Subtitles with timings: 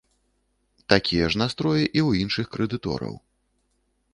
[0.93, 3.15] Такія ж настроі і ў іншых крэдытораў.